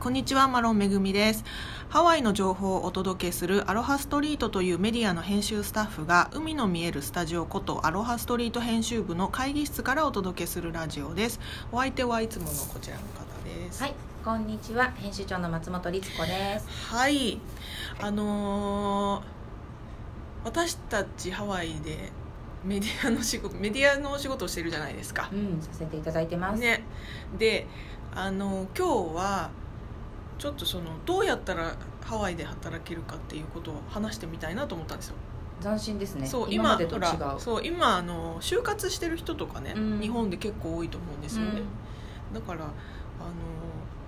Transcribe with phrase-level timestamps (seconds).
[0.00, 1.44] こんにちはマロンめぐみです
[1.90, 11.38] ハワイの情報をお届けするアロハストリートというメディアの編集スタッフが海の見えるスタジオことアロハストリート編集部の会議室からお届けするラジオです
[11.70, 13.94] お相手はいつものこちらの方ですはい、
[14.24, 14.90] こんにちは。
[14.92, 16.66] 編集長の松本律子です。
[16.94, 17.38] はい
[18.00, 19.40] あのー
[20.42, 22.10] 私たちハワイで
[22.64, 26.58] メディアの仕事メディアのお仕事をしてるじゃないですかうん、させていただいてます。
[26.58, 26.84] ね
[27.38, 27.66] で
[28.14, 29.50] あの今日は
[30.40, 35.14] ちょっとそのどうやったらハワイで働けるかっていうことを話してみたいなと思ったんですよ、
[35.62, 36.26] 斬新ですね。
[36.26, 37.02] そう今までと違う。
[37.02, 41.60] ほらそう今あの就活してる人とかね、うん日本で結構多いと思うんですよね、
[42.32, 42.70] だからあの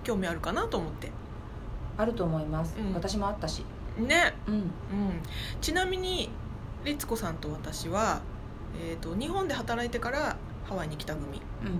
[0.03, 1.11] 興味あるかなと思って
[1.97, 2.75] あると思います。
[2.79, 3.63] うん私もあったし。
[3.99, 4.53] ねうん。
[4.55, 4.71] うん
[5.61, 6.29] ちなみに
[6.83, 8.21] 律子さんと私は、
[8.81, 10.35] えー、と日本で働いてから
[10.67, 11.67] ハワイに来た組、うん。
[11.67, 11.79] うん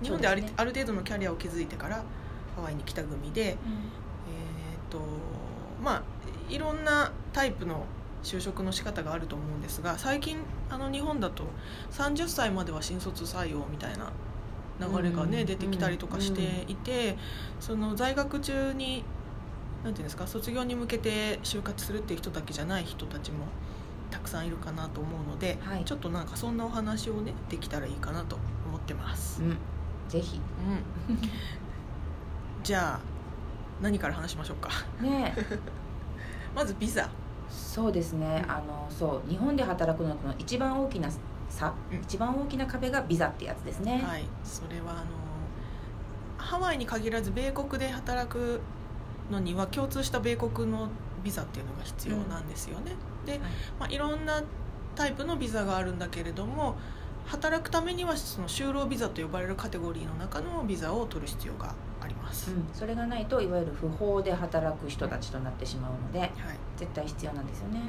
[0.00, 2.04] 日本である,、ねある程度のキャリアを築いてから
[2.58, 5.00] ハワイに来た組で、えーと
[5.82, 6.02] まあ
[6.50, 7.84] いろんなタイプの
[8.22, 10.38] 就職の仕方があると思うんですが最近
[10.70, 11.44] あの日本だと
[11.92, 14.12] 30歳までは新卒採用みたいな
[14.80, 17.16] 流れがね、うん出てきたりとかしていて、
[17.58, 19.02] その在学中に
[19.84, 23.46] なんていうんですか卒業に向けて就活するっていう人だけじゃない人たちも
[24.10, 28.36] たくさんいるかなと思うので、はいちょっとなんかそんなお話をねできたらいいかなと
[28.68, 29.42] 思ってます。
[29.42, 29.56] うん。
[30.08, 30.40] ぜひ。
[31.08, 31.18] うん、
[32.68, 33.00] じゃあ
[33.80, 34.68] 何から話しましょうか？
[35.00, 35.58] ねえ。
[36.54, 37.08] まずビザ。
[37.48, 38.44] そうですね。
[38.46, 41.08] あの、そう、日本で働くのとの一番大きな
[41.48, 41.98] 差、うん。
[42.02, 44.04] 一番大きな壁がビザってやつですね。
[44.06, 44.24] はい。
[44.44, 45.00] それはあの
[46.36, 48.60] ハワイに限らず米国で働く
[49.30, 50.90] のには共通した米国の
[51.24, 52.92] ビザっていうのが必要なんですよね、
[53.24, 53.40] で、はい。
[53.80, 54.42] まあ、いろんな
[54.94, 56.76] タイプのビザがあるんだけれども
[57.28, 66.30] 働くためにはその就労ビザと呼ばれるカテゴリーの中のビザを取る必要があります、うん、それがないといわゆる不法で働く人たちとなってしまうのではい。
[66.76, 67.80] 絶対必要なんですよね、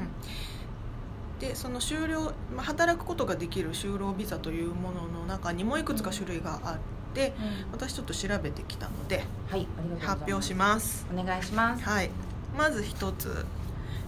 [1.39, 6.77] でその就労、まあ、働くことができる就労ビザというものの中にもいくつか種類があっ
[7.13, 7.71] て、うん。
[7.71, 9.67] 私ちょっと調べてきたのではい
[9.99, 11.05] 発表します。
[11.11, 11.83] お願いします。
[11.83, 12.09] はい。
[12.57, 13.45] まず一つ、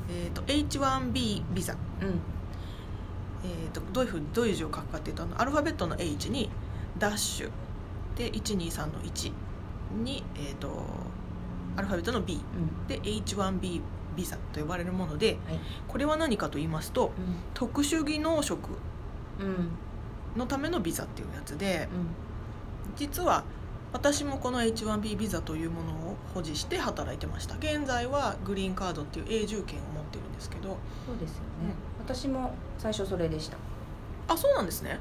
[0.09, 2.19] えー、と H1B ビザ、うん
[3.44, 6.50] えー、とどういうふうにどういう字を書くかっていうとあのアルファベットの H に
[6.97, 7.50] ダッシュ
[8.16, 9.31] で123の1
[10.03, 10.85] に、えー、と
[11.75, 12.38] アルファベットの B う
[12.84, 12.88] ん。
[12.88, 13.81] で H1B
[14.16, 15.59] ビザと呼ばれるものではい。
[15.88, 17.12] これは何かと言いますと
[17.53, 18.69] 特殊技能職
[19.40, 19.47] うん。
[19.47, 19.72] うん
[20.34, 22.08] のためのビザっていうやつでうん。
[22.96, 23.44] 実は
[23.94, 27.56] 私もこの H1B ビザというものを保持して働いてました。
[27.58, 31.73] 現在はグリーンカードっていう永住権を持ってるんですけどそうですよね、
[32.06, 33.57] 私も最初それでした。
[34.28, 35.00] あそうなんですね。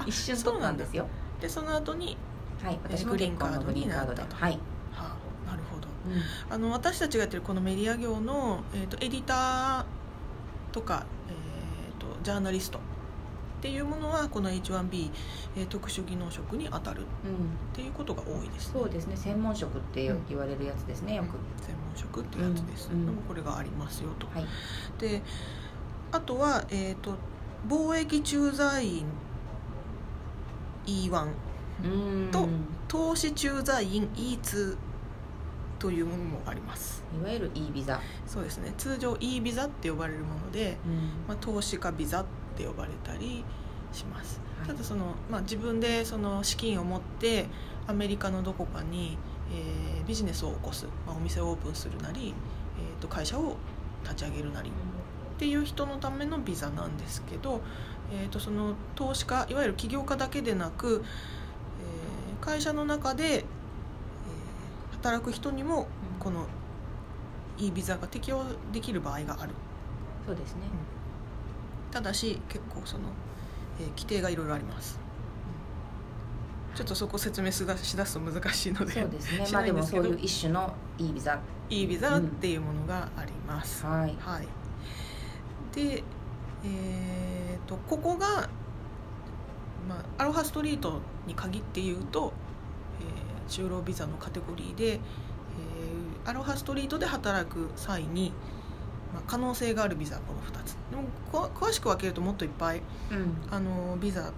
[0.00, 1.06] あ一瞬取ったんですよ。
[1.40, 2.16] でその後に、
[2.62, 4.52] はい私もグリーンカードになったとはい、
[4.92, 5.16] は
[5.46, 5.86] あ、なるほど。
[5.88, 6.54] うん。
[6.54, 12.80] あの私たちがやってるこのメディア業の、えー、とエディターとか、えー、とジャーナリストっ
[13.60, 15.10] ていうものはこの H1B、
[15.56, 19.16] えー特殊技能職に当たるっうん、ていうことが多いです、そうですね。
[19.16, 21.30] 専門職ってうん言われるやつですねよく、
[21.64, 23.00] 専門職ってやつです、うん。
[23.00, 23.06] うん。
[23.06, 24.26] でもこれがありますよと。
[24.28, 24.46] はい。
[24.98, 25.22] で
[26.12, 27.14] あとは、えー、と
[27.68, 29.04] 貿易駐在員
[30.86, 31.28] E1
[31.84, 31.86] う
[32.26, 32.30] ん。
[32.30, 32.48] と
[32.88, 34.76] 投資駐在員 E2
[35.78, 37.04] というものもあります。
[37.20, 38.72] いわゆる E ビザ、そうですね。
[38.76, 40.76] 通常 E ビザって呼ばれるもので、
[41.28, 42.24] まあ、投資家ビザっ
[42.56, 43.44] て呼ばれたり
[43.92, 44.68] します、はい。
[44.68, 47.46] ただその、まあ、自分でその資金を持って
[47.86, 49.16] アメリカのどこかに、
[49.52, 52.34] えービジネスを起こす、まあ、お店をオープンするなり、
[52.78, 53.56] えー、と会社を
[54.02, 54.70] 立ち上げるなり
[55.38, 57.60] っていう人のためのビザなんですけど、
[58.12, 61.04] えー、とその投資家いわゆる起業家だけでなく、
[61.80, 63.42] えー会社の中で、えー
[64.96, 65.86] 働く人にも
[66.18, 66.46] この
[67.56, 69.52] E ビザが適用できる場合がある。
[70.26, 70.62] そうですね、
[71.92, 73.04] ただし結構その、
[73.80, 74.98] えー規定がいろいろあります。
[76.74, 79.46] ちょっとそこ説明しだしだすと難しいのでそうですね。
[79.46, 81.38] しまあでもそうないう一種の E ビザ。
[81.70, 84.16] E ビザっていうものがあります、はい。
[84.18, 84.48] はい、
[85.78, 86.02] で、
[86.64, 88.48] えー、とここが、
[89.88, 92.32] まあ、アロハストリートに限って言うと、
[93.00, 95.00] えー就労ビザのカテゴリーで、えー
[96.28, 98.34] アロハストリートで働く際に、
[99.14, 100.76] まあ、可能性があるビザはこの2つ。
[100.90, 103.36] でもこ詳しく分けるともっといっぱいうん。
[103.50, 104.32] あのビザ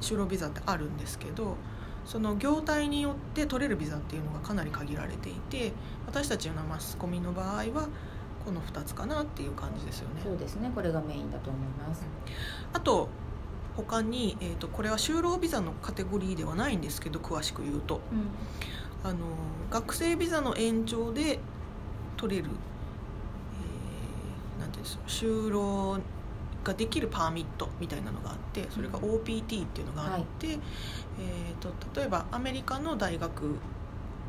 [0.00, 1.56] 就労ビザってあるんですけど
[2.04, 5.72] その業態によって取れるビザっていうのがかなり限られていて
[6.06, 7.88] 私たちのマスコミの場合は
[8.44, 10.20] この2つかなっていう感じですよね。
[10.22, 10.70] そうですね。
[10.74, 12.04] これがメインだと思います、
[12.72, 13.08] あと
[13.76, 18.00] 他に、えー、とこれは就労ビザのカテゴリーではないんですけど詳しく言うと。
[18.12, 18.28] うん。
[19.04, 19.18] あの
[19.70, 21.40] 学生ビザの延長で
[22.16, 25.98] 取れる、えーなんていうんですか就労
[26.62, 30.58] ができるパーミットみたいなのがあってそれが OPT っていうのがあって、えー、
[31.60, 33.56] と例えばアメリカの大学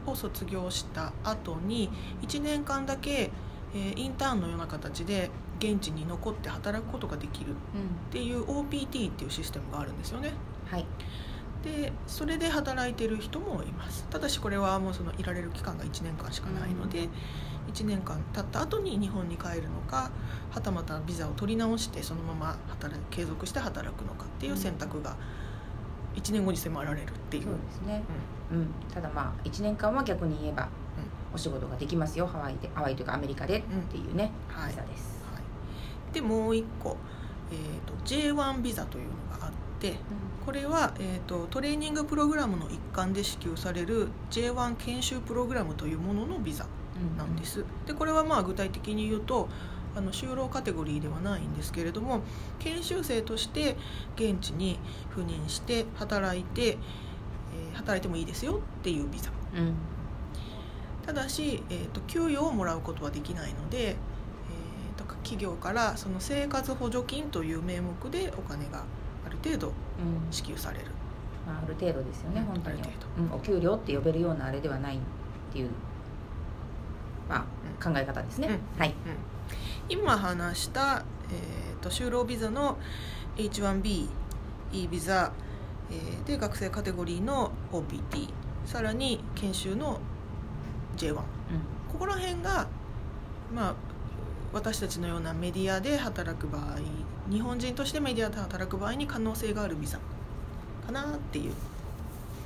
[0.08, 1.90] を卒業した後に
[2.24, 3.32] 1年間だけ、
[3.74, 5.30] えーインターンのような形で
[5.60, 8.12] 現地に残って働くことができるっうん。
[8.12, 10.34] ていう OPT っていうシステムがあるんですよね。
[10.70, 10.86] はい。
[11.64, 14.06] でそれで働いてる人もいます。
[14.10, 17.08] ただしこれはもうそのいられる期間が1年間しかないので、
[17.74, 20.12] 1年間経った後に日本に帰るのか
[20.52, 25.16] はたまたビザを取り直してそのまま働い継続して働くのかっていう選択が
[26.16, 27.44] 1年後に迫られるっていう。
[27.44, 28.04] そうですね、
[28.52, 28.68] うん。
[28.94, 30.68] ただまあ1年間は逆に言えば、
[31.34, 36.98] お仕事ができますよハワイでハワイというかアメリカでっていうね、はいビザです、はい、でもう一個、
[37.52, 39.96] えー、と J1 ビザというのがあって
[40.46, 46.66] これは、えー、とトレーニングプログラムの一環で支給される J1 研修プログラムというもののビザ
[46.96, 47.18] うん。
[47.18, 47.66] なんです。
[47.88, 49.50] でこれはまあ具体的に言うと
[49.96, 52.22] あの就労カテゴリーではないんですけれども
[52.60, 53.78] 研修生として
[54.16, 54.80] 現地に
[55.16, 56.78] 赴任して働いて、えー
[57.74, 59.32] 働いてもいいですよっていうビザ。
[59.56, 59.76] うん
[61.06, 63.96] ただし、えー、と給与をもらうことはできないので、えー
[64.98, 68.84] と企業からその生活補助金という名目でお金が
[69.26, 69.74] ある程度うん。
[70.32, 70.86] 支給される。
[71.48, 72.82] まあ、ある程度ですよねうん本当に。
[72.82, 75.00] ある程うん、お給料って呼べるようなあれではないっ
[75.52, 75.70] ていう、
[77.30, 77.46] ま
[77.80, 78.94] あ、考え方ですね、うはい。
[79.90, 82.78] 今話した、えー、と就労ビザの
[83.38, 84.08] H1B
[84.74, 85.32] E ビザ、
[85.92, 88.30] えーで学生カテゴリーの OPT
[88.66, 90.00] さらに研修の
[90.98, 91.24] J1 こ
[92.00, 92.68] こら辺が
[93.54, 93.76] まあ
[94.54, 96.78] 私たちのようなメディアで働く場合
[97.30, 100.00] 日本人としてメディアで働く場合に可能性があるビザ
[100.86, 101.54] かなっていう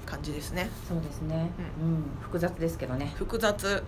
[0.06, 0.70] 感じですね。
[0.88, 1.52] そうですね、
[1.82, 2.04] うん。
[2.22, 3.14] 複雑ですけどね。
[3.18, 3.68] 複雑。
[3.68, 3.84] はい。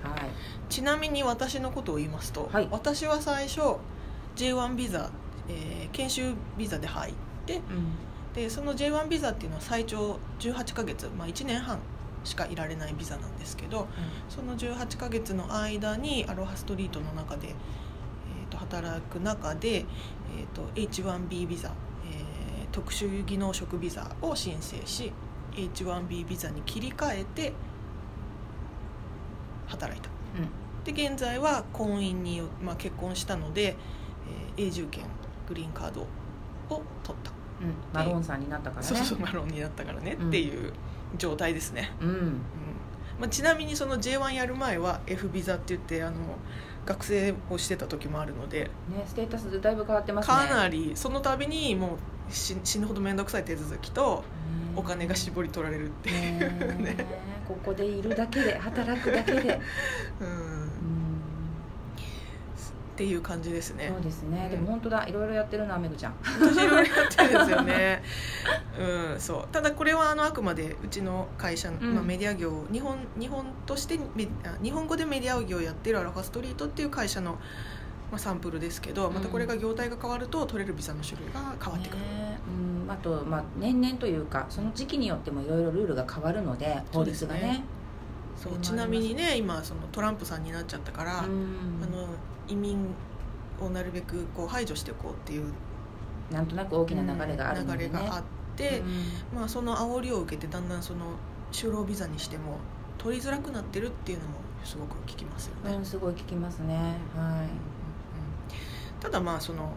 [0.68, 2.68] ちなみに私のことを言いますと、はい。
[2.72, 3.78] 私は最初
[4.36, 5.10] J1 ビザ、
[5.48, 7.14] えー研修ビザで入っ
[7.46, 7.64] てうん。
[8.34, 11.80] でその J1 ビザっていうのは最長18ヶ月、まあ、1年半
[12.24, 13.88] しかいられないビザなんですけど
[14.28, 21.72] その18ヶ月の間にアロハストリートの中で、えー、と働く中で、えー、と H1B ビザ、
[22.06, 25.12] えー特殊技能職ビザを申請し
[25.54, 27.52] H1B ビザに切り替えて
[29.66, 30.10] 働いた。
[30.84, 33.76] で現在は婚姻によ、まあ、結婚したので、
[34.58, 35.06] えー永住権
[35.48, 37.32] グリーンカードを取った、
[37.62, 38.88] うん、マローンさんになったからね。
[38.88, 40.74] そうそうマロンになったからね、うんっていう
[41.18, 42.10] 状態ですね、うん。
[42.10, 42.42] うん。
[43.20, 46.18] まあ、ちなみにその J1 やる前は F ビザって言ってあの
[46.86, 48.64] 学生をしてた時もあるので。
[48.64, 48.70] ね
[49.06, 50.36] ステータスだいぶ変わってますね。
[50.36, 51.98] かなりその度にもう
[52.30, 54.24] 死死ぬほど面倒くさい手続きとね
[54.76, 57.06] お金が絞り取られるっていう、ねね
[57.48, 59.60] ここでいるだけで働くだけで、
[60.22, 60.49] うん、
[63.00, 63.90] っうんていう感じですね。
[63.94, 64.52] そうですね、うん。
[64.52, 66.16] でも本当だいろいろやってるなめぐちゃん。
[66.42, 68.04] 私いろいろやってるんですよね、
[69.14, 69.48] うん、そう。
[69.54, 71.96] ただこれはあのあくまでうちの会社の、うん。
[71.96, 73.98] まあ、メディア業日本日本として
[74.62, 77.34] 日本語でメディア業をやってるアロハストリートっていう会社の、
[78.12, 82.40] まあ、サンプルですけどまたこれが業態が変わると取れるビザの種類が変わってくる、ね。
[82.86, 87.64] うん、あと、まあ、年々というかその時期によってもいろいろルールが変わるので法律がね
[88.42, 91.82] そうそちなみにね今そのトランプさんになっちゃったから、うん。
[91.84, 92.08] あの
[92.48, 92.78] 移民
[93.62, 95.54] をなるべくこう排除していこうっていう
[96.32, 97.90] なんとなく大きな流れがあるので、ね。
[97.90, 98.24] 流れがあっ
[98.56, 98.82] て、
[99.36, 101.00] まあ、その煽りを受けてだんだんその
[101.52, 102.58] 就労ビザにしても
[102.98, 106.76] 取りづらくなってるっていうのもすごく聞きますよね、うんうん、すごい聞きますね。
[107.16, 107.50] はうん。
[109.00, 109.74] ただまあその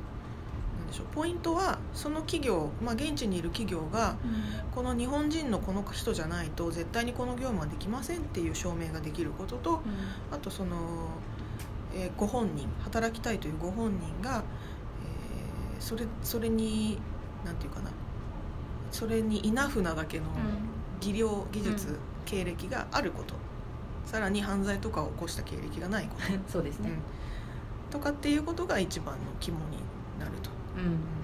[0.93, 1.05] でしょ。
[1.05, 9.83] うポイントはその企業、まあ、現地にいる企業がい、この日本人のこの人じゃないと絶対にこの業務はできませんっていう証明ができることと
[10.31, 10.77] あとその、
[11.95, 14.45] えーご本人働きたいというご本人が、
[15.77, 16.99] えーそれそれに
[17.45, 17.91] なんていうかな
[18.93, 20.27] それにイナフなだけの
[21.01, 21.97] 技量技術、うん。
[22.25, 23.35] 経歴があること。
[24.07, 26.23] さらに犯罪とかを起こした経歴がないこと、
[26.53, 27.91] そうですね、うん。
[27.91, 29.79] とかっていうことが一番の肝に
[30.19, 30.51] なると。
[30.77, 31.23] うん。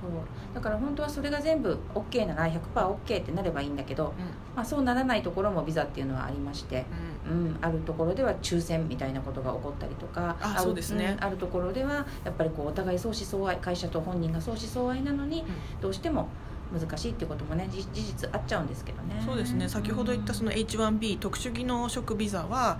[0.00, 0.54] そう。
[0.54, 4.14] だから本当はそれが全部 OK なら 100%OK ってなればいいんだけど、
[4.54, 6.84] まあ、そうならないところもビザっていうのはありまして、
[7.26, 7.46] うん。
[7.46, 11.14] うん、あるところでは抽選みたいなことが起こったりとかあるそうですね。
[11.14, 11.24] ん。
[11.24, 15.44] あるところではやっぱりこうお互い相思相愛会社と本人が相思相愛なのに
[15.80, 16.28] どうしても
[16.72, 19.22] 難しいってこともねじ事実あっちゃうんですけどね。
[19.24, 19.68] そうですね。
[19.68, 22.78] 先ほど言ったその H1B 特殊技能職ビザは、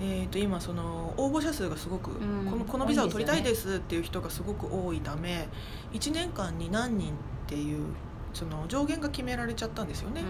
[0.00, 2.50] えー、と今その応募者数がすごく、ん。
[2.50, 5.48] このこのビザを取りたいでですっていう人がすごく多いため
[5.92, 7.86] 1年間に何人っていう
[8.32, 10.22] その上限が決められちゃったんですよね。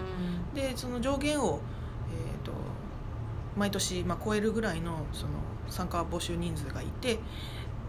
[0.53, 1.59] でその上限を、
[2.11, 2.51] えー、と
[3.57, 5.33] 毎年、まあ、超えるぐらいのその
[5.67, 7.19] 参加募集人数がいて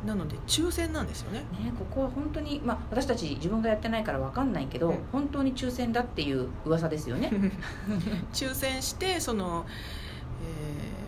[0.06, 1.40] なので抽選なんですよね。
[1.40, 4.98] ねここは本当に、まあ、私たち自分がやってないから分かんないけど、うん。
[5.12, 7.30] 本当に抽選だっていう噂ですよね。
[8.32, 10.05] 抽選してその、えー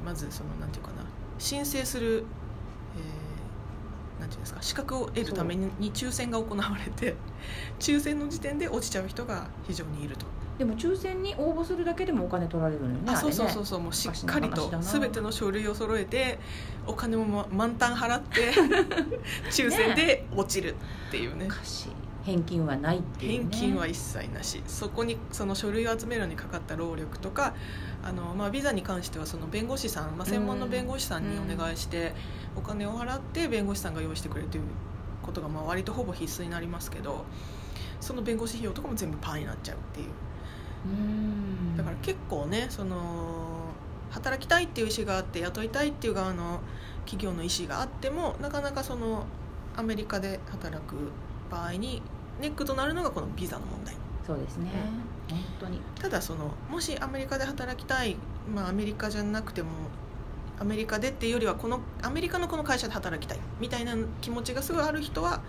[0.08, 1.04] まずそのなんていうかな
[1.38, 2.24] 申請する、
[2.96, 7.14] えーなんていうんですか資格を得るために抽選が行われて
[7.78, 10.26] 抽選の時点で落ちちゃう人が非常にいると。
[10.58, 16.40] でも抽選に応募するだけでもお金取られるのよねあそうそうそうそうもうしっかりと全ての書類を揃えて
[16.84, 18.52] お金もま満タン払って
[19.52, 21.44] 抽選で落ちるっていうね。
[21.44, 24.62] おかしい返金はないっていう、ね、返金は一切なし。
[24.66, 27.54] そこにその書類を集めるのにかかった労力とか
[28.02, 32.12] あの、まあ、ビザに関してはその弁護士さん、まあ、専門の弁護士さんにお願いして
[32.54, 34.64] お金を払って弁護士さんが用意してくれるという
[35.22, 37.24] ことがまあ割とほぼ必須になりますけど
[38.00, 40.06] その弁護士費用とかも全部パーになっちゃうっていう。
[40.86, 41.76] うん。
[41.76, 43.68] だから結構ねその
[44.10, 46.60] 働きたいっていう意思があって雇いたいっていう側の
[47.04, 49.26] 企業の意思があってもなかなかその
[49.76, 50.94] アメリカで働く
[51.50, 52.02] 場合に
[52.40, 53.94] ネックとなるのがこのビザの問題。
[54.26, 54.70] そうですね、
[55.30, 55.80] 本当に。
[55.98, 58.16] ただそのもしアメリカで働きたい、
[58.54, 59.70] まあ、アメリカじゃなくても
[60.60, 65.40] アメリカでっていうよりはこのアメリカのこの会社で働きたいみたいな気持ちがすごいある人は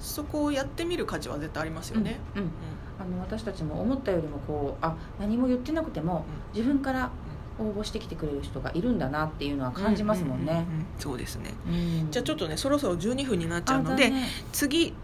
[0.00, 2.18] そこをやってみる価値は絶対ありますよね。
[2.34, 2.50] うんうん。
[2.98, 6.24] あの私たちも思ったよりもこうあ何も言ってなくても
[6.54, 7.10] 自分から
[7.58, 10.86] 応募してきてくれる人がいるんだなっていうのは感じますもんね、うううん。
[10.98, 11.54] そうですね。
[11.66, 11.70] う
[12.06, 12.10] ん。
[12.10, 14.12] じゃあちょっとねそろそろ12分になっちゃうので
[14.52, 14.94] 次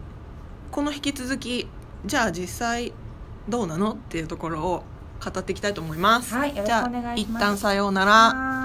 [0.73, 1.69] この引き続き
[2.07, 2.95] じゃあ実際
[3.47, 4.83] どうなのっていうところを
[5.23, 6.35] 語っていきたいと思います。
[6.35, 8.62] はいよろしくお願いしますじゃあ一旦さようなら。